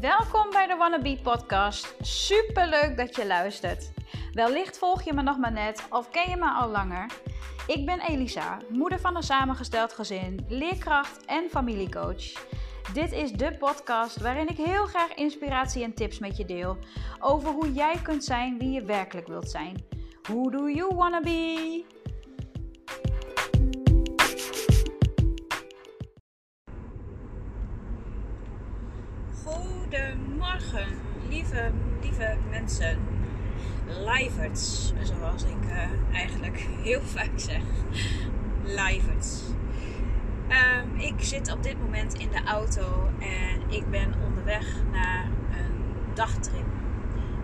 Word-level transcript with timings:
Welkom 0.00 0.50
bij 0.50 0.66
de 0.66 0.76
Wannabe 0.76 1.18
Podcast. 1.22 1.94
Super 2.00 2.68
leuk 2.68 2.96
dat 2.96 3.16
je 3.16 3.26
luistert. 3.26 3.92
Wellicht 4.32 4.78
volg 4.78 5.02
je 5.02 5.12
me 5.12 5.22
nog 5.22 5.38
maar 5.38 5.52
net 5.52 5.86
of 5.90 6.10
ken 6.10 6.30
je 6.30 6.36
me 6.36 6.50
al 6.50 6.68
langer. 6.68 7.10
Ik 7.66 7.86
ben 7.86 8.00
Elisa, 8.00 8.58
moeder 8.68 9.00
van 9.00 9.16
een 9.16 9.22
samengesteld 9.22 9.92
gezin, 9.92 10.44
leerkracht 10.48 11.24
en 11.24 11.50
familiecoach. 11.50 12.32
Dit 12.92 13.12
is 13.12 13.32
de 13.32 13.56
podcast 13.58 14.20
waarin 14.20 14.48
ik 14.48 14.56
heel 14.56 14.86
graag 14.86 15.14
inspiratie 15.14 15.84
en 15.84 15.94
tips 15.94 16.18
met 16.18 16.36
je 16.36 16.44
deel 16.44 16.78
over 17.18 17.50
hoe 17.50 17.72
jij 17.72 18.00
kunt 18.02 18.24
zijn 18.24 18.58
wie 18.58 18.70
je 18.70 18.82
werkelijk 18.82 19.26
wilt 19.26 19.50
zijn. 19.50 19.84
Who 20.22 20.50
do 20.50 20.68
you 20.68 20.94
wanna 20.94 21.20
be? 21.20 21.84
Goedemorgen, 29.90 30.86
lieve, 31.28 31.70
lieve 32.02 32.36
mensen. 32.50 32.98
Liverts, 33.86 34.92
zoals 35.02 35.42
ik 35.44 35.64
uh, 35.66 36.14
eigenlijk 36.14 36.66
heel 36.84 37.00
vaak 37.00 37.30
zeg. 37.36 37.62
Liverts. 38.64 39.42
Um, 40.48 41.00
ik 41.00 41.14
zit 41.18 41.52
op 41.52 41.62
dit 41.62 41.80
moment 41.80 42.14
in 42.14 42.28
de 42.28 42.42
auto 42.44 43.08
en 43.18 43.76
ik 43.76 43.90
ben 43.90 44.14
onderweg 44.26 44.66
naar 44.92 45.24
een 45.50 46.14
dagtrip. 46.14 46.66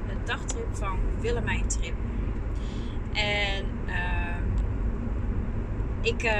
Een 0.09 0.25
dagtrip 0.25 0.77
van 0.77 0.99
Willemijn 1.21 1.69
Trip. 1.69 1.95
En 3.13 3.65
uh, 3.87 4.37
ik 6.01 6.23
uh, 6.23 6.33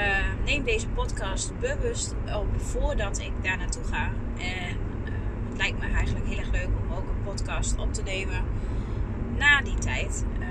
neem 0.45 0.63
deze 0.63 0.87
podcast 0.87 1.59
bewust 1.59 2.15
op 2.35 2.61
voordat 2.61 3.19
ik 3.19 3.31
daar 3.41 3.57
naartoe 3.57 3.83
ga. 3.83 4.09
En 4.37 4.84
lijkt 5.57 5.79
me 5.79 5.85
eigenlijk 5.85 6.25
heel 6.27 6.37
erg 6.37 6.51
leuk 6.51 6.69
om 6.83 6.97
ook 6.97 7.07
een 7.09 7.23
podcast 7.23 7.77
op 7.77 7.93
te 7.93 8.03
nemen 8.03 8.43
na 9.37 9.61
die 9.61 9.77
tijd. 9.77 10.25
Uh, 10.39 10.45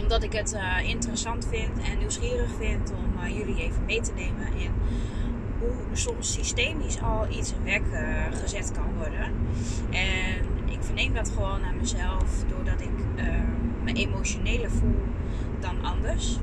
omdat 0.00 0.22
ik 0.22 0.32
het 0.32 0.54
uh, 0.54 0.88
interessant 0.88 1.46
vind 1.50 1.78
en 1.78 1.98
nieuwsgierig 1.98 2.50
vind 2.58 2.92
om 2.92 3.24
uh, 3.24 3.38
jullie 3.38 3.62
even 3.62 3.84
mee 3.84 4.00
te 4.00 4.12
nemen 4.12 4.52
in 4.56 4.70
hoe 5.58 5.72
soms 5.92 6.32
systemisch 6.32 7.00
al 7.02 7.28
iets 7.30 7.52
in 7.52 7.64
werk 7.64 7.86
uh, 7.92 8.38
gezet 8.40 8.72
kan 8.72 8.94
worden. 8.96 9.32
En 9.90 10.70
ik 10.70 10.78
verneem 10.80 11.14
dat 11.14 11.30
gewoon 11.30 11.64
aan 11.64 11.76
mezelf 11.76 12.44
doordat 12.48 12.80
ik 12.80 12.90
me 13.82 13.92
emotionele 13.92 14.70
voel 14.70 15.02
dan 15.60 15.84
anders. 15.84 16.38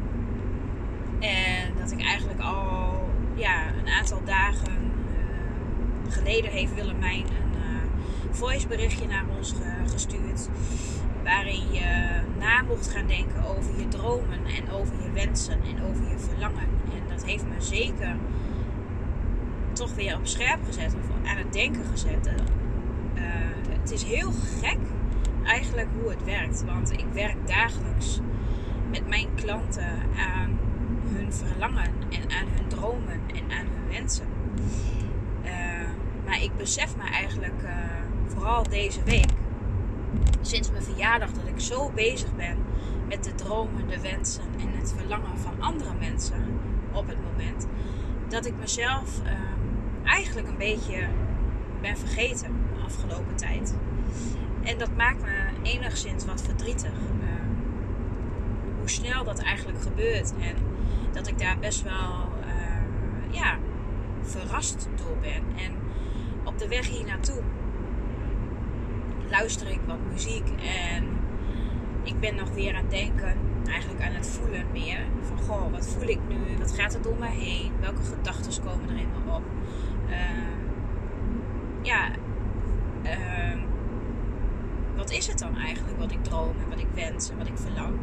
En 1.20 1.72
dat 1.80 1.92
ik 1.92 2.02
eigenlijk 2.02 2.40
al 2.40 3.10
ja, 3.36 3.68
een 3.68 3.88
aantal 3.88 4.22
dagen 4.26 4.86
geleden 6.10 6.52
heeft 6.52 6.74
Willemijn 6.74 7.26
een 7.26 7.58
uh, 7.58 8.32
voiceberichtje 8.32 9.08
naar 9.08 9.26
ons 9.38 9.54
gestuurd. 9.86 10.50
Waarin 11.24 11.72
je 11.72 12.20
na 12.40 12.62
mocht 12.62 12.90
gaan 12.90 13.08
denken 13.08 13.44
over 13.46 13.80
je 13.80 13.88
dromen 13.88 14.46
en 14.46 14.72
over 14.72 14.94
je 15.04 15.12
wensen 15.12 15.54
en 15.54 15.84
over 15.84 16.10
je 16.10 16.18
verlangen. 16.18 16.68
En 16.94 17.10
dat 17.10 17.26
heeft 17.26 17.44
me 17.44 17.62
zeker 17.62 18.16
toch 19.74 19.96
weer 19.96 20.16
op 20.16 20.28
scherp 20.28 20.60
gezet 20.66 20.94
of 20.94 21.30
aan 21.30 21.38
het 21.38 21.54
denken 21.54 21.86
gezet. 21.92 22.28
Uh, 22.28 23.24
het 23.70 23.92
is 23.92 24.04
heel 24.04 24.32
gek 24.62 24.78
eigenlijk 25.46 25.88
hoe 26.02 26.10
het 26.10 26.24
werkt. 26.24 26.64
Want 26.66 26.92
ik 26.92 27.06
werk 27.14 27.48
dagelijks 27.48 28.20
met 28.90 29.08
mijn 29.08 29.28
klanten 29.36 29.94
aan 30.18 30.60
hun 31.04 31.34
verlangen 31.34 31.92
en 32.10 32.22
aan 32.22 32.48
hun 32.56 32.68
dromen 32.68 33.20
en 33.28 33.58
aan 33.58 33.66
hun 33.66 33.88
wensen. 33.90 34.35
Maar 36.26 36.42
ik 36.42 36.58
besef 36.58 36.96
me 36.96 37.04
eigenlijk 37.04 37.64
uh, 37.64 37.70
vooral 38.28 38.64
deze 38.64 39.04
week, 39.04 39.32
sinds 40.42 40.72
mijn 40.72 40.84
verjaardag, 40.84 41.32
dat 41.32 41.48
ik 41.48 41.60
zo 41.60 41.92
bezig 41.96 42.36
ben 42.36 42.58
met 43.08 43.24
de 43.24 43.36
dromen, 43.36 43.88
de 43.88 44.02
wensen 44.02 44.44
en 44.60 44.80
het 44.80 44.94
verlangen 44.98 45.38
van 45.38 45.62
andere 45.62 45.94
mensen 46.00 46.60
op 46.92 47.08
het 47.08 47.18
moment. 47.32 47.68
Dat 48.28 48.46
ik 48.46 48.54
mezelf 48.60 49.22
uh, 49.24 49.32
eigenlijk 50.04 50.48
een 50.48 50.58
beetje 50.58 51.08
ben 51.82 51.98
vergeten 51.98 52.52
de 52.76 52.84
afgelopen 52.84 53.36
tijd. 53.36 53.76
En 54.64 54.78
dat 54.78 54.96
maakt 54.96 55.22
me 55.22 55.48
enigszins 55.64 56.26
wat 56.26 56.42
verdrietig. 56.42 56.92
Uh, 56.92 57.30
hoe 58.80 58.90
snel 58.90 59.24
dat 59.24 59.40
eigenlijk 59.40 59.82
gebeurt. 59.82 60.34
En 60.40 60.56
dat 61.12 61.28
ik 61.28 61.40
daar 61.40 61.58
best 61.60 61.84
wel 61.84 62.34
ja, 63.32 63.58
verrast 64.22 64.88
door 64.96 65.18
ben. 65.22 65.44
En 65.56 65.72
de 66.58 66.68
weg 66.68 66.88
hier 66.88 67.06
naartoe 67.06 67.42
luister 69.30 69.68
ik 69.68 69.80
wat 69.88 69.98
muziek 70.12 70.48
en 70.94 71.04
ik 72.04 72.20
ben 72.20 72.36
nog 72.36 72.50
weer 72.50 72.76
aan 72.76 72.82
het 72.82 72.92
denken, 72.92 73.38
eigenlijk 73.68 74.04
aan 74.04 74.14
het 74.14 74.28
voelen 74.28 74.66
meer. 74.72 75.00
Van 75.22 75.38
goh, 75.38 75.72
wat 75.72 75.88
voel 75.88 76.08
ik 76.08 76.20
nu? 76.28 76.58
Wat 76.60 76.72
gaat 76.72 76.94
er 76.94 77.02
door 77.02 77.18
me 77.20 77.28
heen? 77.28 77.72
Welke 77.80 78.04
gedachten 78.04 78.64
komen 78.64 78.90
er 78.90 78.98
in 78.98 79.10
me 79.10 79.34
op? 79.34 79.44
Uh, 80.10 80.16
ja, 81.82 82.10
uh, 83.04 83.62
wat 84.96 85.12
is 85.12 85.28
het 85.28 85.40
dan 85.40 85.58
eigenlijk 85.58 85.98
wat 85.98 86.12
ik 86.12 86.24
droom 86.24 86.56
en 86.64 86.70
wat 86.70 86.80
ik 86.80 86.88
wens 86.94 87.30
en 87.30 87.38
wat 87.38 87.48
ik 87.48 87.58
verlang? 87.58 87.98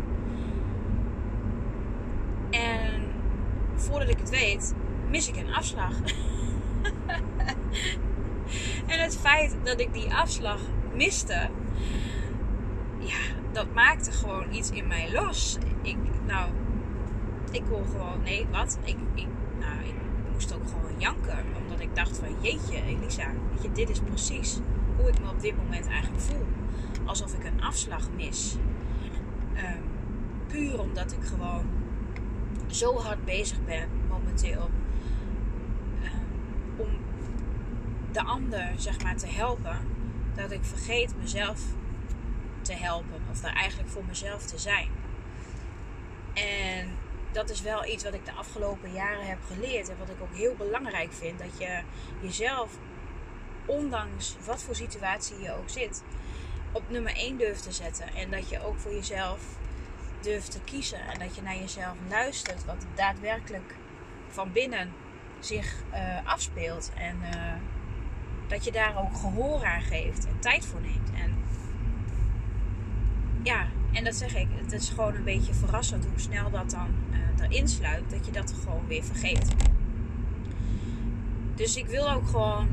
En 2.50 3.02
voordat 3.74 4.08
ik 4.08 4.19
het 4.19 4.30
weet, 4.30 4.74
mis 5.08 5.28
ik 5.28 5.36
een 5.36 5.54
afslag. 5.54 5.94
En 8.92 9.00
het 9.00 9.16
feit 9.16 9.56
dat 9.62 9.80
ik 9.80 9.92
die 9.92 10.14
afslag 10.14 10.60
miste, 10.94 11.48
ja, 12.98 13.20
dat 13.53 13.75
maakte 13.75 14.12
gewoon 14.12 14.54
iets 14.54 14.70
in 14.70 14.86
mij 14.86 15.12
los. 15.12 15.58
Ik, 15.82 15.97
nou, 16.26 16.50
ik 17.50 17.62
kon 17.70 17.86
gewoon, 17.86 18.22
nee, 18.22 18.47
wat? 18.50 18.78
Ik, 18.84 18.97
ik, 19.14 19.26
nou, 19.60 19.84
ik 19.84 19.94
moest 20.32 20.54
ook 20.54 20.69
gewoon 20.69 21.00
janken. 21.00 21.44
Omdat 21.62 21.81
ik 21.81 21.97
dacht 21.97 22.19
van, 22.19 22.28
jeetje 22.41 22.82
Elisa, 22.82 23.26
weet 23.52 23.62
je, 23.62 23.72
dit 23.72 23.91
is 23.91 24.00
precies 24.00 24.58
hoe 24.97 25.08
ik 25.08 25.20
me 25.20 25.28
op 25.31 25.41
dit 25.41 25.56
moment 25.56 25.86
eigenlijk 25.88 26.22
voel. 26.22 26.47
Alsof 27.04 27.34
ik 27.34 27.44
een 27.44 27.62
afslag 27.62 28.08
mis. 28.16 28.56
Um, 29.56 29.82
puur 30.47 30.81
omdat 30.81 31.12
ik 31.12 31.25
gewoon 31.25 31.64
zo 32.66 32.98
hard 32.98 33.25
bezig 33.25 33.64
ben 33.64 33.88
momenteel 34.08 34.70
de 38.12 38.22
ander 38.22 38.72
zeg 38.76 39.02
maar 39.02 39.16
te 39.16 39.26
helpen, 39.26 39.78
dat 40.34 40.50
ik 40.50 40.64
vergeet 40.64 41.14
mezelf 41.20 41.60
te 42.62 42.72
helpen 42.72 43.22
of 43.30 43.40
daar 43.40 43.54
eigenlijk 43.54 43.90
voor 43.90 44.04
mezelf 44.04 44.46
te 44.46 44.58
zijn. 44.58 44.88
En 46.34 46.90
dat 47.32 47.50
is 47.50 47.60
wel 47.60 47.86
iets 47.86 48.04
wat 48.04 48.14
ik 48.14 48.24
de 48.24 48.32
afgelopen 48.32 48.92
jaren 48.92 49.26
heb 49.26 49.38
geleerd 49.46 49.88
en 49.88 49.98
wat 49.98 50.08
ik 50.08 50.22
ook 50.22 50.34
heel 50.34 50.54
belangrijk 50.54 51.12
vind. 51.12 51.38
Dat 51.38 51.58
je 51.58 51.80
jezelf, 52.20 52.78
ondanks 53.66 54.36
wat 54.44 54.62
voor 54.62 54.74
situatie 54.74 55.38
je 55.40 55.52
ook 55.52 55.68
zit, 55.68 56.02
op 56.72 56.82
nummer 56.88 57.16
1 57.16 57.36
durft 57.36 57.62
te 57.62 57.72
zetten. 57.72 58.14
En 58.14 58.30
dat 58.30 58.48
je 58.48 58.64
ook 58.64 58.78
voor 58.78 58.92
jezelf 58.92 59.40
durft 60.20 60.50
te 60.50 60.60
kiezen. 60.60 61.00
En 61.00 61.18
dat 61.18 61.34
je 61.36 61.42
naar 61.42 61.56
jezelf 61.56 61.96
luistert 62.08 62.64
wat 62.64 62.86
daadwerkelijk 62.94 63.74
van 64.28 64.52
binnen 64.52 64.92
zich 65.40 65.74
uh, 65.92 66.26
afspeelt. 66.26 66.92
En 66.96 67.16
uh, 67.22 67.52
dat 68.52 68.64
je 68.64 68.72
daar 68.72 68.98
ook 68.98 69.16
gehoor 69.16 69.64
aan 69.64 69.82
geeft 69.82 70.26
en 70.26 70.38
tijd 70.38 70.64
voor 70.66 70.80
neemt. 70.80 71.10
En 71.14 71.34
ja, 73.42 73.66
en 73.92 74.04
dat 74.04 74.14
zeg 74.14 74.34
ik, 74.34 74.48
het 74.50 74.72
is 74.72 74.88
gewoon 74.88 75.14
een 75.14 75.24
beetje 75.24 75.54
verrassend 75.54 76.04
hoe 76.04 76.20
snel 76.20 76.50
dat 76.50 76.70
dan 76.70 76.88
uh, 77.10 77.44
erin 77.44 77.68
sluit, 77.68 78.10
dat 78.10 78.26
je 78.26 78.32
dat 78.32 78.54
gewoon 78.62 78.86
weer 78.86 79.04
vergeet. 79.04 79.54
Dus 81.54 81.76
ik 81.76 81.86
wil 81.86 82.12
ook 82.12 82.26
gewoon, 82.26 82.69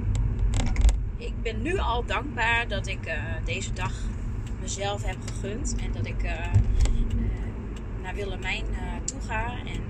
ik 1.17 1.41
ben 1.41 1.61
nu 1.61 1.77
al 1.77 2.05
dankbaar 2.05 2.67
dat 2.67 2.87
ik 2.87 3.07
uh, 3.07 3.13
deze 3.45 3.73
dag 3.73 3.93
mezelf 4.61 5.03
heb 5.03 5.17
gegund 5.25 5.75
en 5.81 5.91
dat 5.91 6.05
ik 6.05 6.23
uh, 6.23 6.53
naar 8.01 8.15
Willemijn 8.15 8.65
toe 9.05 9.21
ga. 9.21 9.51
En 9.65 9.83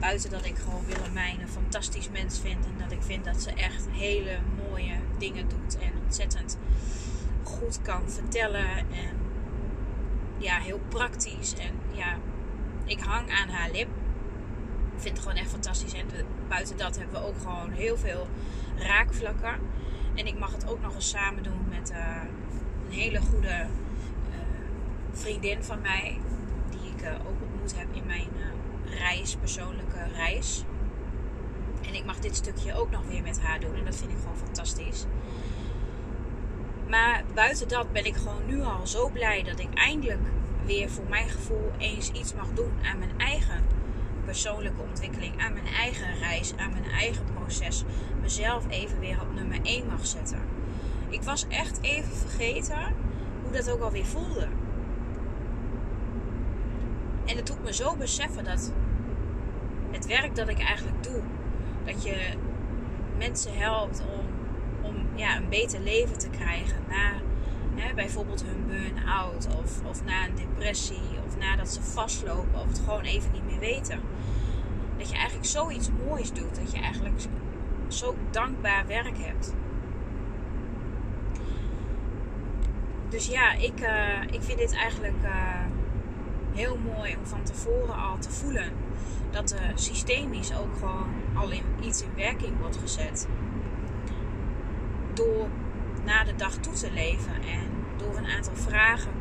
buiten 0.00 0.30
dat 0.30 0.44
ik 0.44 0.56
gewoon 0.56 0.84
Willemijn 0.86 1.40
een 1.40 1.48
fantastisch 1.48 2.10
mens 2.10 2.40
vind 2.40 2.64
en 2.64 2.74
dat 2.78 2.92
ik 2.92 3.02
vind 3.02 3.24
dat 3.24 3.42
ze 3.42 3.52
echt 3.52 3.86
hele 3.90 4.38
dingen 5.18 5.48
doet 5.48 5.78
en 5.78 5.92
ontzettend 6.04 6.58
goed 7.42 7.82
kan 7.82 8.10
vertellen 8.10 8.78
en 8.78 9.16
ja, 10.38 10.58
heel 10.58 10.80
praktisch 10.88 11.54
en 11.54 11.96
ja, 11.96 12.16
ik 12.84 13.00
hang 13.00 13.30
aan 13.30 13.48
haar 13.48 13.70
lip. 13.70 13.88
Vind 14.96 15.16
het 15.16 15.26
gewoon 15.26 15.38
echt 15.38 15.50
fantastisch 15.50 15.92
en 15.92 16.06
buiten 16.48 16.76
dat 16.76 16.98
hebben 16.98 17.20
we 17.20 17.26
ook 17.26 17.38
gewoon 17.38 17.70
heel 17.70 17.96
veel 17.96 18.28
raakvlakken 18.76 19.54
en 20.14 20.26
ik 20.26 20.38
mag 20.38 20.52
het 20.52 20.68
ook 20.68 20.80
nog 20.80 20.94
eens 20.94 21.08
samen 21.08 21.42
doen 21.42 21.68
met 21.68 21.90
uh, 21.90 21.98
een 22.86 22.92
hele 22.92 23.20
goede 23.20 23.48
uh, 23.48 24.36
vriendin 25.12 25.64
van 25.64 25.80
mij 25.80 26.18
die 26.70 26.90
ik 26.96 27.02
uh, 27.02 27.12
ook 27.26 27.42
ontmoet 27.42 27.76
heb 27.76 27.86
in 27.92 28.06
mijn 28.06 28.28
reis, 28.98 29.36
persoonlijke 29.36 30.04
reis. 30.14 30.64
En 31.88 31.94
ik 31.94 32.04
mag 32.04 32.18
dit 32.18 32.36
stukje 32.36 32.74
ook 32.74 32.90
nog 32.90 33.06
weer 33.08 33.22
met 33.22 33.40
haar 33.40 33.60
doen. 33.60 33.74
En 33.74 33.84
dat 33.84 33.96
vind 33.96 34.10
ik 34.10 34.16
gewoon 34.18 34.36
fantastisch. 34.36 35.04
Maar 36.88 37.24
buiten 37.34 37.68
dat 37.68 37.92
ben 37.92 38.04
ik 38.04 38.16
gewoon 38.16 38.46
nu 38.46 38.62
al 38.62 38.86
zo 38.86 39.08
blij 39.08 39.42
dat 39.42 39.58
ik 39.58 39.74
eindelijk 39.74 40.20
weer 40.64 40.90
voor 40.90 41.08
mijn 41.08 41.28
gevoel 41.28 41.70
eens 41.78 42.10
iets 42.10 42.34
mag 42.34 42.48
doen 42.54 42.72
aan 42.84 42.98
mijn 42.98 43.18
eigen 43.18 43.64
persoonlijke 44.24 44.80
ontwikkeling, 44.80 45.40
aan 45.42 45.52
mijn 45.52 45.66
eigen 45.66 46.18
reis, 46.18 46.56
aan 46.56 46.72
mijn 46.72 46.90
eigen 46.90 47.24
proces. 47.34 47.84
Mezelf 48.20 48.68
even 48.68 49.00
weer 49.00 49.20
op 49.20 49.34
nummer 49.34 49.58
1 49.62 49.86
mag 49.86 50.06
zetten. 50.06 50.40
Ik 51.08 51.22
was 51.22 51.46
echt 51.48 51.78
even 51.82 52.16
vergeten 52.16 52.94
hoe 53.42 53.52
dat 53.52 53.70
ook 53.70 53.80
alweer 53.80 54.04
voelde. 54.04 54.48
En 57.24 57.36
het 57.36 57.46
doet 57.46 57.62
me 57.62 57.74
zo 57.74 57.96
beseffen 57.96 58.44
dat 58.44 58.72
het 59.90 60.06
werk 60.06 60.36
dat 60.36 60.48
ik 60.48 60.58
eigenlijk 60.58 61.02
doe, 61.02 61.20
dat 61.84 62.04
je 62.04 62.16
mensen 63.18 63.58
helpt 63.58 64.02
om, 64.02 64.26
om 64.82 65.06
ja, 65.14 65.36
een 65.36 65.48
beter 65.48 65.80
leven 65.80 66.18
te 66.18 66.28
krijgen 66.28 66.76
na 66.88 67.12
hè, 67.74 67.94
bijvoorbeeld 67.94 68.44
hun 68.44 68.66
burn-out 68.66 69.48
of, 69.62 69.84
of 69.84 70.04
na 70.04 70.26
een 70.26 70.34
depressie 70.34 71.18
of 71.26 71.38
nadat 71.38 71.68
ze 71.68 71.82
vastlopen 71.82 72.60
of 72.60 72.68
het 72.68 72.78
gewoon 72.78 73.02
even 73.02 73.32
niet 73.32 73.44
meer 73.46 73.58
weten. 73.58 74.00
Dat 74.98 75.08
je 75.08 75.14
eigenlijk 75.14 75.46
zoiets 75.46 75.90
moois 76.06 76.32
doet, 76.32 76.56
dat 76.56 76.72
je 76.72 76.78
eigenlijk 76.78 77.20
zo 77.88 78.14
dankbaar 78.30 78.86
werk 78.86 79.18
hebt. 79.18 79.54
Dus 83.08 83.26
ja, 83.26 83.52
ik, 83.52 83.80
uh, 83.80 84.22
ik 84.30 84.42
vind 84.42 84.58
dit 84.58 84.74
eigenlijk 84.74 85.16
uh, 85.24 85.60
heel 86.54 86.78
mooi 86.78 87.16
om 87.16 87.26
van 87.26 87.42
tevoren 87.42 87.96
al 87.96 88.18
te 88.18 88.30
voelen 88.30 88.72
dat 89.30 89.50
er 89.50 89.72
systemisch 89.74 90.54
ook 90.56 90.76
gewoon 90.78 91.08
al 91.34 91.50
in 91.50 91.64
iets 91.80 92.02
in 92.02 92.14
werking 92.16 92.58
wordt 92.60 92.76
gezet. 92.76 93.28
Door 95.14 95.48
na 96.04 96.24
de 96.24 96.36
dag 96.36 96.56
toe 96.56 96.72
te 96.72 96.92
leven 96.92 97.34
en 97.34 97.70
door 97.96 98.16
een 98.16 98.26
aantal 98.26 98.56
vragen 98.56 99.12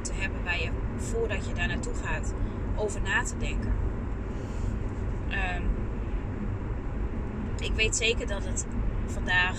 te 0.00 0.12
hebben 0.12 0.44
waar 0.44 0.60
je 0.60 0.70
voordat 0.96 1.46
je 1.46 1.54
daar 1.54 1.68
naartoe 1.68 1.94
gaat 1.94 2.34
over 2.76 3.00
na 3.02 3.22
te 3.22 3.36
denken. 3.36 3.72
Um, 5.30 5.64
ik 7.60 7.72
weet 7.72 7.96
zeker 7.96 8.26
dat 8.26 8.44
het 8.44 8.66
vandaag 9.06 9.56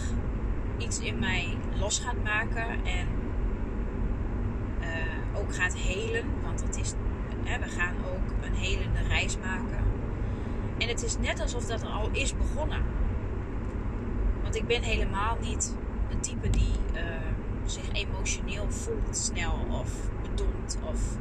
iets 0.77 0.99
in 0.99 1.19
mij 1.19 1.57
los 1.79 1.99
gaat 1.99 2.23
maken 2.23 2.85
en 2.85 3.07
gaat 5.57 5.75
helen. 5.75 6.24
Want 6.44 6.63
het 6.63 6.77
is, 6.77 6.94
hè, 7.44 7.59
we 7.59 7.69
gaan 7.69 7.95
ook 8.06 8.45
een 8.45 8.54
helende 8.54 9.01
reis 9.07 9.38
maken. 9.38 9.86
En 10.77 10.88
het 10.88 11.04
is 11.04 11.18
net 11.18 11.42
alsof 11.42 11.65
dat 11.65 11.81
er 11.81 11.88
al 11.88 12.09
is 12.12 12.36
begonnen. 12.36 12.81
Want 14.44 14.56
ik 14.56 14.68
ben 14.68 14.81
helemaal 14.81 15.38
niet 15.42 15.75
een 16.09 16.19
type 16.19 16.50
die 16.50 16.74
uh, 16.94 17.01
zich 17.65 17.92
emotioneel 17.92 18.71
voelt 18.71 19.18
snel 19.18 19.65
of 19.71 19.92
bedompt. 20.21 20.77
Of 20.83 21.18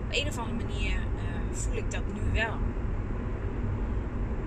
op 0.00 0.10
een 0.10 0.26
of 0.26 0.38
andere 0.38 0.66
manier 0.66 0.96
uh, 0.96 1.56
voel 1.56 1.76
ik 1.76 1.90
dat 1.90 2.02
nu 2.14 2.32
wel. 2.32 2.54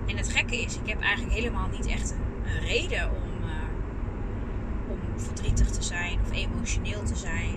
En 0.06 0.16
het 0.16 0.32
gekke 0.32 0.56
is, 0.56 0.78
ik 0.78 0.88
heb 0.88 1.00
eigenlijk 1.00 1.34
helemaal 1.34 1.68
niet 1.68 1.86
echt 1.86 2.10
een, 2.10 2.60
reden 2.60 3.10
om, 3.10 3.48
uh, 3.48 4.90
om 4.90 5.20
verdrietig 5.20 5.70
te 5.70 5.82
zijn 5.82 6.18
of 6.20 6.32
emotioneel 6.32 7.02
te 7.02 7.16
zijn 7.16 7.56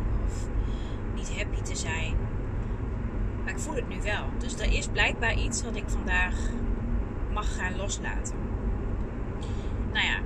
happy 1.38 1.62
te 1.62 1.76
zijn. 1.76 2.16
Maar 3.44 3.54
ik 3.54 3.60
voel 3.60 3.76
het 3.76 3.90
nu 3.90 4.02
wel. 4.02 4.24
Dus 4.38 4.60
er 4.60 4.74
is 4.74 4.88
blijkbaar 4.88 5.34
iets 5.34 5.64
wat 5.64 5.76
ik 5.76 5.84
vandaag 5.88 6.36
mag 7.34 7.56
gaan 7.56 7.76
loslaten. 7.76 8.36
Nou 9.94 10.06
ja, 10.06 10.20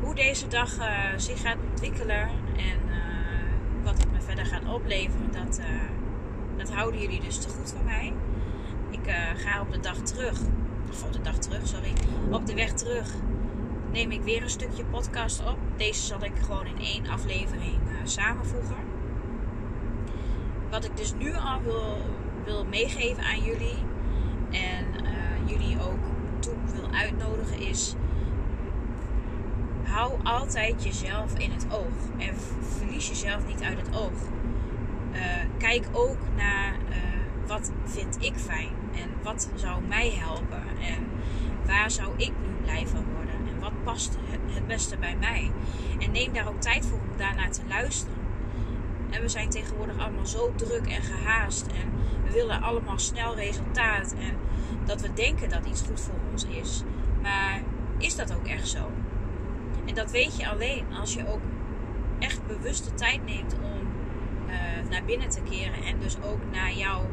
hoe 0.00 0.14
deze 0.14 0.48
dag 0.48 0.78
uh, 0.78 0.86
zich 1.16 1.40
gaat 1.40 1.56
ontwikkelen 1.70 2.28
en 2.56 2.78
uh, 2.88 3.84
wat 3.84 3.98
het 3.98 4.12
me 4.12 4.20
verder 4.20 4.46
gaat 4.46 4.72
opleveren, 4.72 5.32
dat, 5.32 5.58
uh, 5.58 5.66
dat 6.56 6.72
houden 6.72 7.00
jullie 7.00 7.20
dus 7.20 7.38
te 7.38 7.48
goed 7.48 7.70
van 7.76 7.84
mij. 7.84 8.12
Ik 8.90 9.14
ga 9.36 9.60
op 9.60 9.72
de 9.72 9.80
dag 9.80 9.96
terug, 9.96 10.40
of 10.90 11.10
de 11.10 11.20
dag 11.20 11.38
terug, 11.38 11.66
sorry, 11.66 11.92
op 12.30 12.46
de 12.46 12.54
weg 12.54 12.72
terug 12.72 13.14
neem 13.92 14.10
ik 14.10 14.22
weer 14.22 14.42
een 14.42 14.50
stukje 14.50 14.84
podcast 14.84 15.40
op. 15.46 15.58
Deze 15.76 16.02
zal 16.02 16.24
ik 16.24 16.32
gewoon 16.46 16.66
in 16.66 16.78
één 16.78 17.06
aflevering 17.06 17.78
samenvoegen. 18.04 18.83
Wat 20.74 20.84
ik 20.84 20.96
dus 20.96 21.12
nu 21.18 21.34
al 21.34 21.62
wil, 21.62 21.96
wil 22.44 22.64
meegeven 22.64 23.24
aan 23.24 23.40
jullie 23.42 23.78
en 24.50 24.84
jullie 25.46 25.76
ook 25.80 25.98
toe 26.38 26.54
wil 26.74 26.88
uitnodigen 26.92 27.58
is 27.58 27.94
hou 29.82 30.12
altijd 30.22 30.84
jezelf 30.84 31.38
in 31.38 31.50
het 31.50 31.66
oog. 31.70 32.18
En 32.18 32.34
verlies 32.78 33.08
jezelf 33.08 33.46
niet 33.46 33.62
uit 33.62 33.78
het 33.78 33.96
oog. 33.96 34.12
Uh, 35.12 35.20
kijk 35.58 35.88
ook 35.92 36.18
naar 36.36 36.74
uh, 36.88 36.96
wat 37.46 37.72
vind 37.84 38.16
ik 38.20 38.34
fijn. 38.36 38.70
En 38.94 39.10
wat 39.22 39.48
zou 39.54 39.82
mij 39.82 40.10
helpen. 40.10 40.62
En 40.80 41.06
waar 41.66 41.90
zou 41.90 42.12
ik 42.16 42.32
nu 42.42 42.62
blij 42.62 42.86
van 42.86 43.04
worden. 43.14 43.34
En 43.34 43.60
wat 43.60 43.82
past 43.84 44.18
het 44.46 44.66
beste 44.66 44.96
bij 44.96 45.16
mij. 45.16 45.50
En 46.00 46.10
neem 46.10 46.32
daar 46.32 46.48
ook 46.48 46.60
tijd 46.60 46.86
voor 46.86 46.98
om 46.98 47.16
daarnaar 47.16 47.50
te 47.50 47.62
luisteren. 47.68 48.13
En 49.14 49.22
we 49.22 49.28
zijn 49.28 49.50
tegenwoordig 49.50 49.98
allemaal 49.98 50.26
zo 50.26 50.52
druk 50.56 50.86
en 50.86 51.02
gehaast. 51.02 51.66
En 51.66 51.92
we 52.24 52.32
willen 52.32 52.62
allemaal 52.62 52.98
snel 52.98 53.34
resultaat. 53.34 54.14
En 54.18 54.36
dat 54.84 55.00
we 55.00 55.12
denken 55.12 55.48
dat 55.48 55.66
iets 55.66 55.82
goed 55.82 56.00
voor 56.00 56.18
ons 56.30 56.44
is. 56.44 56.82
Maar 57.22 57.62
is 57.98 58.16
dat 58.16 58.34
ook 58.34 58.46
echt 58.46 58.68
zo? 58.68 58.90
En 59.86 59.94
dat 59.94 60.10
weet 60.10 60.36
je 60.36 60.48
alleen 60.48 60.84
als 61.00 61.14
je 61.14 61.28
ook 61.28 61.40
echt 62.18 62.46
bewuste 62.46 62.94
tijd 62.94 63.24
neemt 63.24 63.54
om 63.54 63.88
uh, 64.48 64.90
naar 64.90 65.04
binnen 65.04 65.28
te 65.28 65.40
keren 65.50 65.84
en 65.84 66.00
dus 66.00 66.16
ook 66.22 66.40
naar 66.52 66.72
jouw 66.72 67.06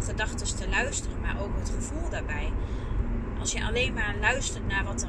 gedachten 0.00 0.56
te 0.56 0.68
luisteren, 0.68 1.20
maar 1.20 1.42
ook 1.42 1.58
het 1.58 1.70
gevoel 1.70 2.10
daarbij. 2.10 2.52
Als 3.38 3.52
je 3.52 3.64
alleen 3.64 3.94
maar 3.94 4.14
luistert 4.20 4.68
naar 4.68 4.84
wat 4.84 5.02
er 5.02 5.08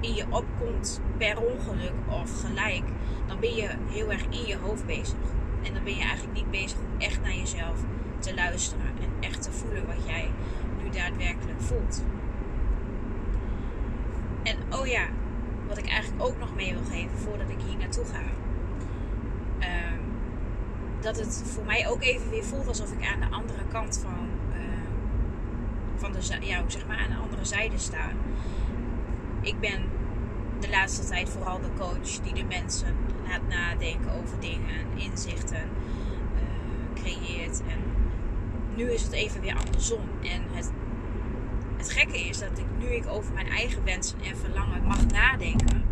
in 0.00 0.14
je 0.14 0.24
opkomt 0.30 1.00
per 1.16 1.38
ongeluk 1.38 1.92
of 2.08 2.40
gelijk, 2.40 2.84
dan 3.26 3.40
ben 3.40 3.54
je 3.54 3.68
heel 3.88 4.10
erg 4.10 4.22
in 4.22 4.46
je 4.46 4.56
hoofd 4.56 4.86
bezig. 4.86 5.38
En 5.62 5.74
dan 5.74 5.84
ben 5.84 5.96
je 5.96 6.02
eigenlijk 6.02 6.34
niet 6.34 6.50
bezig 6.50 6.78
om 6.78 7.00
echt 7.00 7.20
naar 7.22 7.34
jezelf 7.34 7.78
te 8.18 8.34
luisteren 8.34 8.86
en 8.86 9.28
echt 9.28 9.42
te 9.42 9.52
voelen 9.52 9.86
wat 9.86 10.06
jij 10.06 10.30
nu 10.82 10.90
daadwerkelijk 10.90 11.60
voelt. 11.60 12.02
En 14.42 14.56
oh 14.70 14.86
ja, 14.86 15.06
wat 15.68 15.78
ik 15.78 15.88
eigenlijk 15.88 16.24
ook 16.24 16.38
nog 16.38 16.54
mee 16.54 16.72
wil 16.72 16.84
geven 16.90 17.18
voordat 17.18 17.48
ik 17.48 17.58
hier 17.66 17.78
naartoe 17.78 18.04
ga. 18.04 18.22
Um, 19.60 20.00
dat 21.00 21.16
het 21.16 21.42
voor 21.46 21.64
mij 21.64 21.88
ook 21.88 22.02
even 22.02 22.30
weer 22.30 22.44
voelt 22.44 22.68
alsof 22.68 22.92
ik 22.92 23.06
aan 23.06 23.20
de 23.20 23.36
andere 23.36 23.62
kant 23.72 24.00
van, 24.02 24.28
uh, 24.52 24.60
van 25.96 26.12
de, 26.12 26.18
ja, 26.40 26.62
zeg 26.66 26.86
maar 26.86 26.98
aan 26.98 27.10
de 27.10 27.22
andere 27.22 27.44
zijde 27.44 27.78
sta. 27.78 28.10
Ik 29.40 29.60
ben 29.60 29.82
de 30.60 30.70
laatste 30.70 31.06
tijd 31.06 31.28
vooral 31.28 31.60
de 31.60 31.70
coach 31.78 32.20
die 32.22 32.34
de 32.34 32.44
mensen 32.44 32.96
laat 33.28 33.48
nadenken 33.48 34.12
over 34.12 34.40
dingen, 34.40 34.86
inzichten 34.96 35.68
uh, 36.34 37.02
creëert. 37.02 37.62
En 37.68 37.78
nu 38.74 38.92
is 38.92 39.02
het 39.02 39.12
even 39.12 39.40
weer 39.40 39.56
andersom. 39.66 40.08
En 40.22 40.42
het 40.52 40.70
het 41.80 41.90
gekke 41.90 42.18
is 42.20 42.38
dat 42.38 42.58
ik 42.58 42.64
nu 42.78 42.86
ik 42.86 43.06
over 43.08 43.32
mijn 43.32 43.48
eigen 43.48 43.84
wensen 43.84 44.18
en 44.20 44.36
verlangen 44.36 44.82
mag 44.82 45.06
nadenken, 45.06 45.84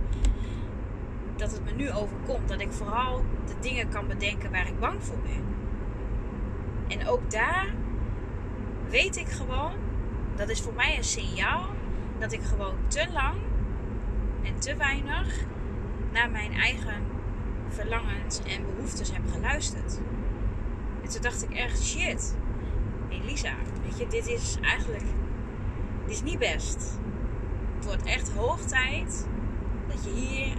dat 1.37 1.53
het 1.53 1.65
me 1.65 1.71
nu 1.73 1.91
overkomt. 1.91 2.49
Dat 2.49 2.61
ik 2.61 2.73
vooral 2.73 3.25
de 3.47 3.55
dingen 3.61 3.89
kan 3.89 4.07
bedenken 4.07 4.51
waar 4.51 4.67
ik 4.67 4.79
bang 4.81 5.05
voor 5.05 5.19
ben. 5.19 5.45
En 6.99 7.09
ook 7.09 7.31
daar 7.31 7.67
weet 8.89 9.17
ik 9.17 9.29
gewoon, 9.29 9.73
dat 10.37 10.49
is 10.49 10.61
voor 10.61 10.75
mij 10.75 10.97
een 10.97 11.05
signaal 11.05 11.67
dat 12.19 12.33
ik 12.33 12.43
gewoon 12.43 12.75
te 12.87 13.07
lang 13.13 13.37
en 14.49 14.61
te 14.61 14.77
weinig 14.77 15.45
naar 16.13 16.31
mijn 16.31 16.53
eigen 16.53 17.03
verlangens 17.69 18.39
en 18.39 18.65
behoeftes 18.75 19.13
heb 19.13 19.23
geluisterd. 19.33 20.01
En 21.03 21.09
toen 21.09 21.23
dacht 21.23 21.43
ik 21.43 21.51
echt, 21.51 21.85
shit, 21.85 22.37
Elisa, 23.09 23.55
weet 23.83 23.99
je, 23.99 24.07
dit 24.07 24.27
is 24.27 24.57
eigenlijk 24.61 25.05
het 26.09 26.17
is 26.17 26.23
niet 26.23 26.39
best. 26.39 26.99
Het 27.77 27.85
wordt 27.85 28.05
echt 28.05 28.31
hoog 28.31 28.61
tijd 28.61 29.29
dat 29.89 30.05
je 30.05 30.11
hier 30.11 30.57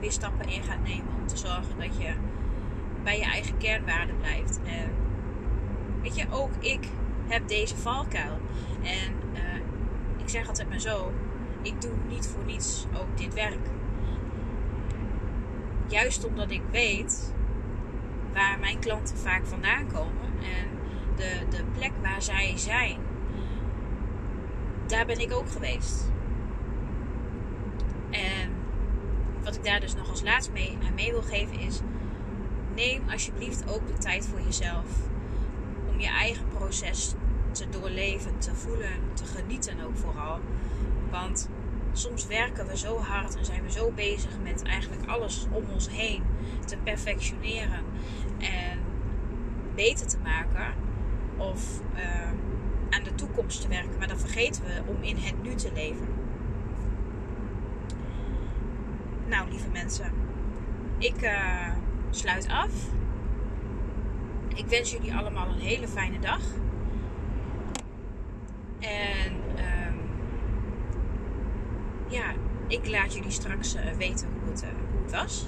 weer 0.00 0.12
stappen 0.12 0.48
in 0.48 0.62
gaat 0.62 0.82
nemen 0.82 1.14
om 1.20 1.26
te 1.26 1.36
zorgen 1.36 1.78
dat 1.78 1.96
je 1.98 2.12
bij 3.02 3.18
je 3.18 3.24
eigen 3.24 3.56
kernwaarden 3.56 4.16
blijft. 4.16 4.60
En 4.64 4.90
weet 6.02 6.16
je, 6.16 6.26
ook 6.30 6.50
ik 6.58 6.88
heb 7.28 7.48
deze 7.48 7.76
valkuil. 7.76 8.38
En 8.82 9.12
uh, 9.32 9.54
ik 10.16 10.28
zeg 10.28 10.48
altijd 10.48 10.68
maar 10.68 10.80
zo: 10.80 11.12
ik 11.62 11.80
doe 11.80 11.92
niet 12.08 12.26
voor 12.26 12.44
niets 12.44 12.86
ook 12.94 13.18
dit 13.18 13.34
werk. 13.34 13.66
Juist 15.86 16.26
omdat 16.26 16.50
ik 16.50 16.62
weet 16.70 17.34
waar 18.32 18.58
mijn 18.58 18.78
klanten 18.78 19.16
vaak 19.16 19.46
vandaan 19.46 19.86
komen 19.86 20.32
en 20.42 20.68
de, 21.16 21.56
de 21.56 21.64
plek 21.74 21.92
waar 22.02 22.22
zij 22.22 22.52
zijn 22.56 23.08
daar 24.88 25.06
ben 25.06 25.18
ik 25.20 25.32
ook 25.32 25.50
geweest. 25.50 26.10
En 28.10 28.52
wat 29.42 29.54
ik 29.54 29.64
daar 29.64 29.80
dus 29.80 29.94
nog 29.94 30.10
als 30.10 30.22
laatst 30.22 30.52
mee, 30.52 30.78
aan 30.86 30.94
mee 30.94 31.10
wil 31.10 31.22
geven 31.22 31.58
is: 31.58 31.80
neem 32.74 33.02
alsjeblieft 33.10 33.70
ook 33.70 33.86
de 33.86 33.98
tijd 33.98 34.26
voor 34.26 34.40
jezelf. 34.40 34.86
Om 35.88 36.00
je 36.00 36.08
eigen 36.08 36.48
proces 36.48 37.14
te 37.50 37.68
doorleven, 37.68 38.38
te 38.38 38.54
voelen, 38.54 38.92
te 39.12 39.24
genieten 39.24 39.80
ook 39.80 39.96
vooral. 39.96 40.40
Want 41.10 41.48
soms 41.92 42.26
werken 42.26 42.66
we 42.66 42.76
zo 42.76 42.98
hard 42.98 43.36
en 43.36 43.44
zijn 43.44 43.62
we 43.62 43.70
zo 43.70 43.90
bezig 43.90 44.30
met 44.42 44.62
eigenlijk 44.62 45.06
alles 45.06 45.46
om 45.50 45.64
ons 45.72 45.90
heen 45.90 46.22
te 46.64 46.76
perfectioneren 46.76 47.84
en 48.38 48.78
beter 49.74 50.06
te 50.06 50.18
maken. 50.18 50.74
Of 51.36 51.80
uh, 51.96 52.30
aan 52.90 53.02
de 53.04 53.14
toekomst 53.14 53.60
te 53.60 53.68
werken. 53.68 53.98
Maar 53.98 54.08
dan 54.08 54.18
vergeten 54.18 54.64
we 54.64 54.82
om 54.86 55.02
in 55.02 55.16
het 55.16 55.42
nu 55.42 55.54
te 55.54 55.72
leven. 55.72 56.08
Nou, 59.26 59.50
lieve 59.50 59.68
mensen. 59.68 60.12
Ik 60.98 61.22
uh, 61.22 61.72
sluit 62.10 62.48
af. 62.48 62.70
Ik 64.54 64.66
wens 64.66 64.90
jullie 64.90 65.14
allemaal 65.14 65.48
een 65.48 65.60
hele 65.60 65.88
fijne 65.88 66.18
dag. 66.18 66.40
En 68.78 69.32
ja, 72.08 72.32
ik 72.66 72.88
laat 72.88 73.14
jullie 73.14 73.30
straks 73.30 73.74
uh, 73.74 73.80
weten 73.92 74.28
hoe 74.40 74.50
het, 74.50 74.62
uh, 74.62 74.68
hoe 74.92 75.02
het 75.02 75.12
was. 75.12 75.46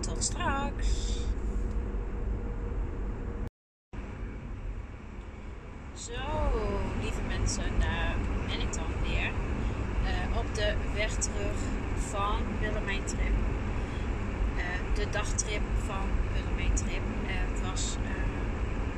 Tot 0.00 0.22
straks. 0.22 1.18
Zo, 5.94 6.12
lieve 7.02 7.20
mensen, 7.28 7.78
daar 7.78 8.14
ben 8.46 8.60
ik 8.60 8.72
dan 8.72 8.92
weer. 9.02 9.30
Uh, 10.02 10.38
op 10.38 10.54
de 10.54 10.74
weg 10.94 11.10
terug 11.10 11.56
van 11.96 12.40
Willemijn 12.60 13.04
Trip. 13.04 13.32
De 14.94 15.10
dagtrip 15.10 15.62
van 15.86 16.08
Willemijn 16.32 16.74
Trip. 16.74 17.02
Het 17.26 17.60
was 17.70 17.96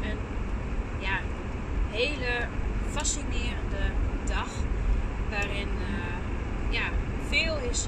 een 0.02 0.18
ja, 0.98 1.18
hele 1.90 2.48
fascinerende 2.90 3.90
dag. 4.24 4.48
Waarin 5.30 5.68
ja, 6.70 6.86
veel 7.28 7.58
is 7.70 7.86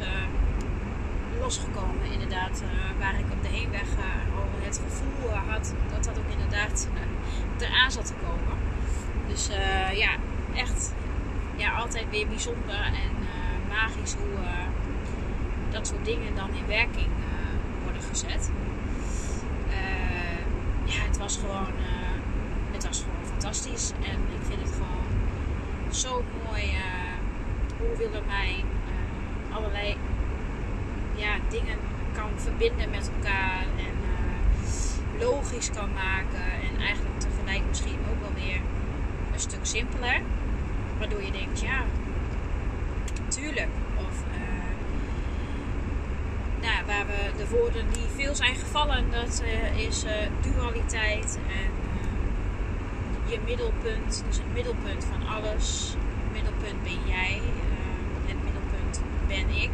losgekomen 1.41 2.13
inderdaad. 2.13 2.63
waar 2.99 3.19
ik 3.19 3.33
op 3.33 3.43
de 3.43 3.49
heenweg 3.49 3.89
al 4.37 4.49
het 4.65 4.81
gevoel 4.85 5.31
had 5.31 5.75
dat 5.93 6.05
dat 6.05 6.19
ook 6.19 6.33
inderdaad 6.33 6.89
eraan 7.59 7.91
zat 7.91 8.07
te 8.07 8.13
komen. 8.13 8.59
Dus 9.29 9.49
ja, 9.93 10.11
echt 10.55 10.93
ja, 11.57 11.73
altijd 11.73 12.07
weer 12.11 12.29
bijzonder 12.29 12.81
en 12.85 13.13
magisch 13.69 14.15
hoe 14.15 14.45
dat 15.71 15.87
soort 15.87 16.05
dingen 16.05 16.35
dan 16.35 16.55
in 16.55 16.67
werking 16.67 17.09
worden 17.83 18.03
gezet. 18.03 18.51
ja, 20.85 21.03
het 21.07 21.19
was 21.19 21.37
gewoon, 21.37 21.73
het 22.73 22.87
was 22.87 23.01
gewoon 23.01 23.27
fantastisch. 23.31 23.93
En 24.03 24.19
ik 24.39 24.47
vind 24.49 24.61
het 24.61 24.73
gewoon 24.73 25.93
zo 25.93 26.25
mooi 26.47 26.73
hoe 27.79 27.97
Willemijn 27.97 28.65
allerlei 29.51 29.97
ja, 31.15 31.37
dingen 31.49 31.79
kan 32.13 32.31
verbinden 32.37 32.91
met 32.91 33.11
elkaar. 33.17 33.63
En 33.77 33.99
logisch 35.19 35.71
kan 35.71 35.93
maken. 35.93 36.53
En 36.69 36.81
eigenlijk 36.81 37.21
tegelijk 37.21 37.63
misschien 37.69 37.99
ook 38.11 38.21
wel 38.21 38.45
weer 38.45 38.61
een 39.33 39.41
stuk 39.41 39.59
simpeler. 39.63 40.21
Waardoor 40.99 41.23
je 41.23 41.33
denkt, 41.33 41.61
ja, 41.61 41.85
tuurlijk. 43.29 43.69
Of 43.97 44.23
uh, 44.31 44.69
nou, 46.61 46.87
waar 46.87 47.07
we 47.07 47.37
de 47.37 47.49
woorden 47.49 47.85
die 47.93 48.07
veel 48.17 48.35
zijn 48.35 48.57
gevallen, 48.57 49.11
dat 49.11 49.43
uh, 49.45 49.87
is 49.87 50.05
uh, 50.05 50.11
dualiteit 50.53 51.39
en 51.49 51.71
je 53.31 53.39
middelpunt. 53.47 54.25
Dus 54.27 54.37
het 54.37 54.53
middelpunt 54.55 55.05
van 55.05 55.29
alles. 55.29 55.97
Middelpunt 56.43 56.83
ben 56.83 57.01
jij. 57.07 57.41
het 58.27 58.43
middelpunt 58.45 59.01
ben 59.27 59.63
ik. 59.63 59.71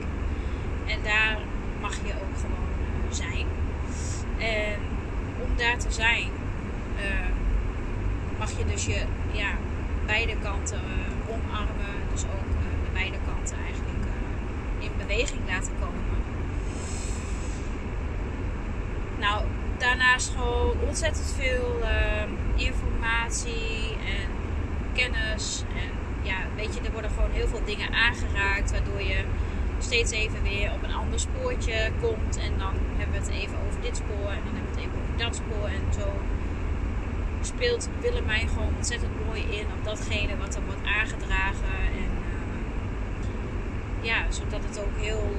En 0.87 1.03
daar 1.03 1.39
mag 1.81 1.95
je 1.95 2.13
ook 2.13 2.37
gewoon 2.41 3.13
zijn. 3.13 3.47
En 4.39 4.79
om 5.45 5.57
daar 5.57 5.79
te 5.79 5.91
zijn, 5.93 6.31
mag 8.39 8.59
je 8.59 8.65
dus 8.65 8.87
je 8.87 9.03
ja, 9.33 9.51
beide 10.07 10.37
kanten 10.43 10.81
uh, 10.81 11.35
omarmen. 11.35 11.95
Dus 12.13 12.23
ook 12.23 12.51
uh, 12.51 12.85
de 12.85 12.91
beide 12.93 13.17
kanten 13.27 13.57
eigenlijk 13.65 14.05
uh, 14.05 14.85
in 14.85 14.91
beweging 14.99 15.41
laten 15.47 15.73
komen. 15.81 16.03
Nou, 19.19 19.45
daarnaast 19.79 20.31
gewoon 20.37 20.77
ontzettend 20.87 21.35
veel 21.39 21.79
informatie 22.55 23.97
en 24.07 24.29
kennis. 24.93 25.65
En 25.69 25.91
ja, 26.25 26.39
weet 26.57 26.75
je, 26.75 26.81
er 26.81 26.93
worden 26.93 27.11
gewoon 27.11 27.31
heel 27.31 27.49
veel 27.49 27.65
dingen 27.65 27.93
aangeraakt. 27.93 28.71
Waardoor 28.71 29.03
je 29.03 29.25
steeds 29.79 30.13
even 30.13 30.43
weer 30.43 30.73
op 30.73 30.83
een 30.83 30.95
ander 30.95 31.21
spoortje 31.21 31.91
komt. 32.01 32.37
En 32.37 32.53
dan 32.59 32.75
hebben 32.97 33.21
we 33.21 33.27
het 33.27 33.35
even 33.41 33.57
over 33.67 33.81
dit 33.81 33.97
spoor. 33.97 34.31
En 34.39 34.43
dan 34.47 34.55
hebben 34.59 34.75
we 34.75 34.81
het 34.81 34.87
even 34.87 34.99
over 35.03 35.17
dat 35.25 35.35
spoor. 35.37 35.69
En 35.79 35.87
zo 35.99 36.07
speelt 37.41 37.89
Willemijn 38.01 38.49
gewoon 38.49 38.73
ontzettend 38.77 39.13
mooi 39.27 39.41
in 39.41 39.67
op 39.79 39.85
datgene 39.85 40.37
wat 40.37 40.55
er 40.55 40.65
wordt 40.67 40.87
aangedragen. 40.99 41.75
En 42.03 42.11
uh, 42.31 44.05
ja, 44.11 44.31
zodat 44.31 44.61
het 44.69 44.81
ook 44.81 44.97
heel 44.97 45.37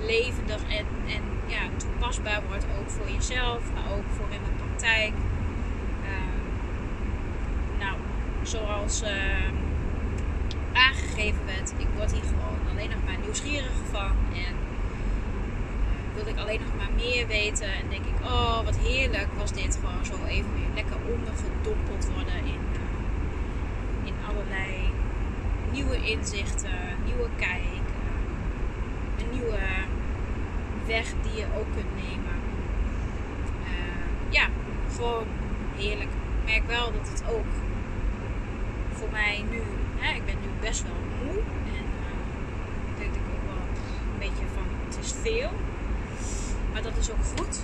levendig 0.00 0.62
en, 0.62 0.86
en 1.16 1.22
ja, 1.46 1.62
toepasbaar 1.76 2.42
wordt. 2.48 2.66
Ook 2.80 2.90
voor 2.90 3.10
jezelf, 3.10 3.62
maar 3.74 3.96
ook 3.96 4.04
voor 4.16 4.26
in 4.30 4.44
de 4.44 4.64
praktijk. 4.64 5.12
Uh, 6.02 6.40
nou, 7.78 7.96
zoals 8.42 9.02
uh, 9.02 9.08
ik 11.26 11.88
word 11.96 12.12
hier 12.12 12.22
gewoon 12.22 12.58
alleen 12.70 12.90
nog 12.90 13.04
maar 13.04 13.18
nieuwsgierig 13.22 13.72
van. 13.90 14.16
En 14.34 14.54
wil 16.14 16.26
ik 16.26 16.38
alleen 16.38 16.60
nog 16.60 16.76
maar 16.76 16.92
meer 16.96 17.26
weten. 17.26 17.66
En 17.66 17.88
denk 17.88 18.04
ik, 18.04 18.24
oh 18.24 18.64
wat 18.64 18.76
heerlijk 18.76 19.28
was 19.38 19.52
dit. 19.52 19.78
Gewoon 19.80 20.04
zo 20.04 20.14
even 20.26 20.52
weer 20.54 20.74
lekker 20.74 20.96
ondergedompeld 21.14 22.08
worden 22.14 22.38
in, 22.38 22.64
uh, 22.72 24.08
in 24.08 24.14
allerlei 24.28 24.92
nieuwe 25.72 25.96
inzichten, 26.10 26.78
nieuwe 27.04 27.28
kijk. 27.36 27.86
Uh, 28.04 29.24
een 29.24 29.30
nieuwe 29.38 29.58
weg 30.86 31.06
die 31.22 31.36
je 31.36 31.46
ook 31.58 31.72
kunt 31.74 31.94
nemen. 31.94 32.32
Ja, 34.28 34.48
gewoon 34.96 35.26
heerlijk. 35.76 36.10
Ik 36.10 36.50
merk 36.50 36.66
wel 36.66 36.92
dat 36.92 37.08
het 37.08 37.24
ook 37.28 37.46
voor 38.92 39.08
mij 39.10 39.44
nu, 39.50 39.62
hè, 39.96 40.14
ik 40.14 40.24
ben 40.24 40.34
nu 40.40 40.48
best 40.60 40.82
wel 40.82 41.00
moe. 41.24 41.42
En 41.78 41.84
ik 42.88 42.96
denk 42.98 43.14
ik 43.14 43.26
ook 43.34 43.44
wel 43.46 43.62
een 44.12 44.18
beetje 44.18 44.46
van, 44.54 44.66
het 44.86 44.98
is 45.04 45.13
Maar 46.72 46.82
dat 46.82 46.96
is 46.96 47.10
ook 47.10 47.24
goed. 47.36 47.60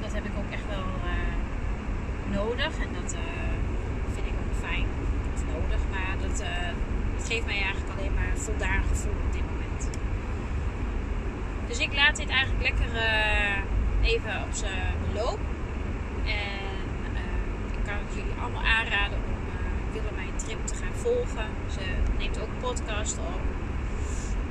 Dat 0.00 0.12
heb 0.12 0.24
ik 0.24 0.30
ook 0.38 0.50
echt 0.50 0.66
wel 0.68 0.88
uh, 1.12 1.34
nodig. 2.36 2.72
En 2.84 2.90
dat 3.02 3.14
uh, 3.14 3.20
vind 4.14 4.26
ik 4.26 4.32
ook 4.32 4.56
fijn. 4.68 4.86
Of 5.34 5.42
nodig. 5.54 5.80
Maar 5.90 6.14
dat, 6.28 6.40
uh, 6.40 6.68
dat 7.16 7.26
geeft 7.28 7.46
mij 7.46 7.60
eigenlijk 7.62 7.90
alleen 7.98 8.14
maar 8.14 8.30
een 8.34 8.46
voldaan 8.48 8.82
gevoel 8.88 9.18
op 9.26 9.32
dit 9.32 9.46
moment. 9.52 9.82
Dus 11.66 11.78
ik 11.78 11.94
laat 11.94 12.16
dit 12.16 12.28
eigenlijk 12.28 12.62
lekker 12.68 12.92
even 14.02 14.42
op 14.46 14.52
zijn 14.52 14.94
beloop. 15.06 15.40
En 16.24 17.10
ik 17.76 17.82
kan 17.84 17.98
jullie 18.14 18.40
allemaal 18.40 18.64
aanraden 18.64 19.18
om 19.18 19.38
Willemijn 19.92 20.36
Trip 20.36 20.66
te 20.66 20.74
gaan 20.74 20.94
volgen. 20.94 21.48
Ze 21.70 21.84
neemt 22.18 22.40
ook 22.40 22.52
podcast 22.60 23.18
op. 23.18 23.40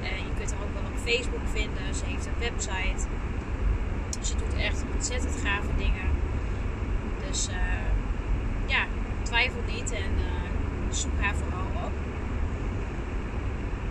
je 0.02 0.34
kunt 0.38 0.52
haar 0.52 0.62
ook 0.62 0.74
wel 0.74 0.92
op 0.92 0.93
Facebook 1.06 1.48
vinden. 1.54 1.96
Ze 1.96 2.06
heeft 2.06 2.26
een 2.26 2.40
website. 2.40 3.08
Ze 4.22 4.36
doet 4.36 4.56
echt 4.62 4.84
ontzettend 4.94 5.36
gave 5.44 5.68
dingen. 5.78 6.10
Dus 7.28 7.50
uh, 7.50 7.56
ja, 8.66 8.86
twijfel 9.22 9.62
niet 9.68 9.92
en 9.92 10.12
uh, 10.18 10.94
zoek 10.94 11.20
haar 11.22 11.36
vooral 11.36 11.86
op. 11.86 11.92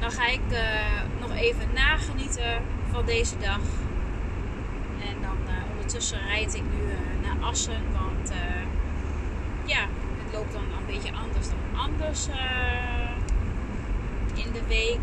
Dan 0.01 0.11
ga 0.11 0.27
ik 0.27 0.41
uh, 0.51 0.61
nog 1.21 1.33
even 1.37 1.69
nagenieten 1.75 2.63
van 2.91 3.05
deze 3.05 3.39
dag. 3.39 3.61
En 5.09 5.17
dan 5.21 5.37
ondertussen 5.71 6.27
rijd 6.27 6.55
ik 6.55 6.63
nu 6.63 6.83
naar 7.23 7.49
Assen. 7.49 7.83
Want 7.93 8.33
ja, 9.65 9.81
het 10.23 10.33
loopt 10.33 10.53
dan 10.53 10.63
een 10.63 10.87
beetje 10.87 11.13
anders 11.13 11.49
dan 11.49 11.81
anders 11.81 12.27
in 14.35 14.53
de 14.53 14.63
week. 14.69 15.01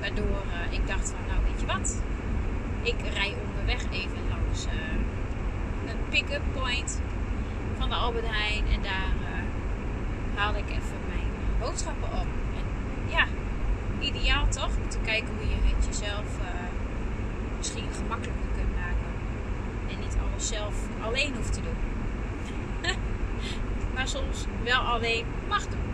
Waardoor 0.00 0.42
ik 0.70 0.86
dacht 0.86 1.10
van 1.10 1.26
nou 1.28 1.41
wat. 1.66 2.02
Ik 2.82 2.94
rij 3.14 3.34
onderweg 3.48 3.82
even 3.90 4.18
langs 4.28 4.66
uh, 4.66 4.72
een 5.90 5.98
pick-up 6.08 6.42
point 6.52 7.00
van 7.78 7.88
de 7.88 7.94
Albert 7.94 8.26
Heijn. 8.26 8.64
En 8.74 8.82
daar 8.82 9.12
uh, 9.20 10.38
haalde 10.38 10.58
ik 10.58 10.68
even 10.68 10.98
mijn 11.08 11.28
boodschappen 11.60 12.08
op. 12.08 12.26
En 12.56 12.64
ja, 13.10 13.26
ideaal 14.00 14.48
toch? 14.48 14.76
Om 14.82 14.88
te 14.88 14.98
kijken 14.98 15.28
hoe 15.36 15.48
je 15.48 15.56
het 15.62 15.86
jezelf 15.86 16.26
uh, 16.40 16.46
misschien 17.56 17.88
gemakkelijker 17.96 18.48
kunt 18.54 18.74
maken. 18.76 19.10
En 19.90 20.00
niet 20.00 20.16
alles 20.22 20.48
zelf 20.48 20.74
alleen 21.02 21.34
hoeft 21.34 21.52
te 21.52 21.60
doen. 21.60 21.76
maar 23.94 24.08
soms 24.08 24.46
wel 24.64 24.80
alleen 24.80 25.24
mag 25.48 25.66
doen. 25.66 25.90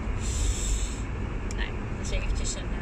Nou, 1.56 1.70
dat 1.96 2.06
is 2.06 2.10
eventjes 2.10 2.54
een 2.54 2.78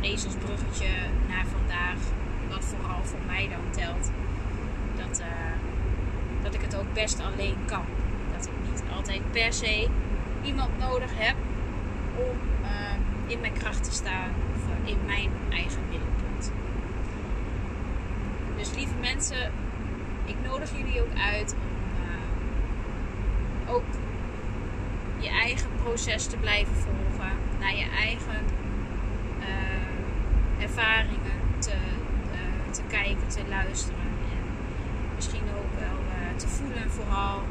ezelsbruggetje 0.00 0.88
naar 1.28 1.44
vandaag. 1.46 1.98
Wat 2.48 2.64
vooral 2.64 3.04
voor 3.04 3.18
mij 3.26 3.48
dan 3.48 3.70
telt. 3.70 4.10
Dat, 4.96 5.20
uh, 5.20 5.26
dat 6.42 6.54
ik 6.54 6.60
het 6.60 6.76
ook 6.76 6.92
best 6.92 7.20
alleen 7.20 7.56
kan. 7.66 7.84
Dat 8.36 8.46
ik 8.46 8.70
niet 8.70 8.82
altijd 8.96 9.20
per 9.32 9.52
se 9.52 9.88
iemand 10.42 10.78
nodig 10.78 11.10
heb 11.14 11.36
om 12.16 12.36
uh, 12.62 13.30
in 13.32 13.40
mijn 13.40 13.52
kracht 13.52 13.84
te 13.84 13.92
staan 13.92 14.30
of 14.54 14.88
in 14.88 14.98
mijn 15.06 15.30
eigen 15.50 15.82
middelpunt. 15.90 16.52
Dus 18.56 18.74
lieve 18.74 18.94
mensen, 19.00 19.52
ik 20.24 20.36
nodig 20.44 20.76
jullie 20.76 21.00
ook 21.00 21.18
uit 21.32 21.54
om 21.54 21.70
ook 23.74 23.84
je 25.18 25.28
eigen 25.28 25.68
proces 25.82 26.26
te 26.26 26.36
blijven 26.36 26.74
volgen, 26.74 27.32
naar 27.60 27.76
je 27.76 27.86
eigen 27.98 28.44
ervaringen 30.60 31.38
te, 31.58 31.74
uh, 32.32 32.72
te 32.72 32.82
kijken, 32.88 33.28
te 33.28 33.42
luisteren 33.48 34.10
en 34.34 34.44
misschien 35.14 35.48
ook 35.58 35.78
wel 35.78 35.98
te 36.36 36.48
voelen 36.48 36.90
vooral. 36.90 37.42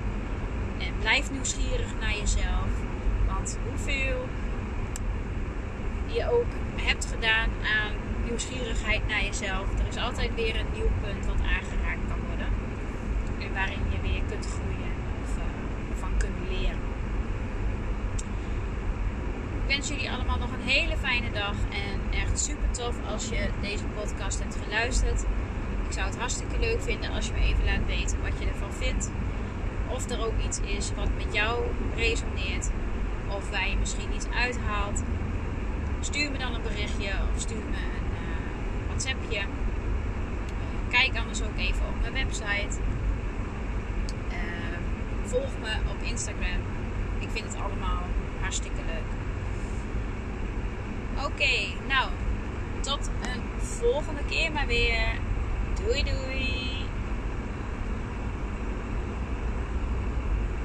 En 0.78 0.94
blijf 1.00 1.32
nieuwsgierig 1.32 1.92
naar 2.00 2.16
jezelf, 2.18 2.70
want 3.28 3.58
hoeveel 3.70 4.28
je 6.06 6.32
ook 6.32 6.52
hebt 6.76 7.06
gedaan 7.06 7.50
aan 7.78 7.94
nieuwsgierigheid 8.26 9.08
naar 9.08 9.24
jezelf. 9.24 9.66
Er 9.80 9.88
is 9.88 9.98
altijd 9.98 10.36
weer 10.36 10.56
een 10.60 10.72
nieuw 10.74 10.92
punt 11.02 11.26
wat 11.26 11.42
aangeraakt 11.56 12.06
kan 12.08 12.20
worden. 12.28 12.50
En 13.40 13.54
waarin 13.54 13.84
je 13.92 14.00
weer 14.02 14.22
kunt 14.30 14.46
groeien 14.46 14.94
of 15.24 15.38
uh, 15.38 15.44
van 16.00 16.12
kunt 16.18 16.40
leren. 16.50 16.88
Ik 19.68 19.69
wens 19.80 19.92
jullie 19.92 20.12
allemaal 20.12 20.38
nog 20.38 20.52
een 20.52 20.68
hele 20.68 20.98
fijne 20.98 21.32
dag. 21.32 21.56
En 21.70 22.20
echt 22.20 22.40
super 22.40 22.72
tof 22.72 22.96
als 23.08 23.30
je 23.30 23.50
deze 23.62 23.84
podcast 23.84 24.40
hebt 24.40 24.58
geluisterd. 24.64 25.22
Ik 25.88 25.92
zou 25.92 26.06
het 26.06 26.18
hartstikke 26.18 26.60
leuk 26.60 26.82
vinden 26.82 27.12
als 27.12 27.26
je 27.26 27.34
me 27.34 27.40
even 27.40 27.66
laat 27.66 27.86
weten 27.86 28.22
wat 28.22 28.40
je 28.40 28.46
ervan 28.46 28.74
vindt. 28.74 29.12
Of 29.88 30.10
er 30.10 30.26
ook 30.26 30.40
iets 30.46 30.60
is 30.60 30.92
wat 30.96 31.10
met 31.18 31.34
jou 31.34 31.64
resoneert. 31.96 32.70
Of 33.28 33.50
waar 33.50 33.70
je 33.70 33.76
misschien 33.78 34.14
iets 34.16 34.28
uithaalt. 34.30 35.04
Stuur 36.00 36.32
me 36.32 36.38
dan 36.38 36.54
een 36.54 36.62
berichtje 36.62 37.12
of 37.34 37.42
stuur 37.42 37.64
me 37.70 37.78
een 37.78 38.10
uh, 38.12 38.88
WhatsAppje. 38.88 39.42
Kijk 40.90 41.18
anders 41.18 41.42
ook 41.42 41.58
even 41.58 41.86
op 41.88 42.02
mijn 42.02 42.14
website. 42.14 42.80
Uh, 44.30 44.78
volg 45.24 45.52
me 45.62 45.72
op 45.90 46.02
Instagram. 46.02 46.62
Ik 47.20 47.30
vind 47.32 47.46
het 47.46 47.62
allemaal 47.62 48.04
hartstikke 48.42 48.82
leuk. 48.86 49.29
Oké, 51.26 51.74
nou, 51.88 52.10
tot 52.80 53.10
een 53.22 53.42
volgende 53.60 54.22
keer 54.30 54.52
maar 54.52 54.68
weer. 54.68 55.20
Doei 55.86 56.04
doei! 56.04 56.69